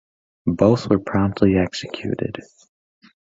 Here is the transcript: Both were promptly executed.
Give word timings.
Both 0.47 0.89
were 0.89 0.97
promptly 0.97 1.59
executed. 1.59 2.39